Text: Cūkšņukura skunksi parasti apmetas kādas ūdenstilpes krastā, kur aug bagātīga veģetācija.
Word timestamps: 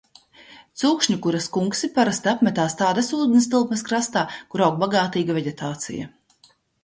Cūkšņukura 0.83 1.41
skunksi 1.47 1.89
parasti 1.97 2.31
apmetas 2.31 2.77
kādas 2.79 3.11
ūdenstilpes 3.19 3.85
krastā, 3.89 4.25
kur 4.55 4.65
aug 4.69 4.81
bagātīga 4.85 5.37
veģetācija. 5.39 6.09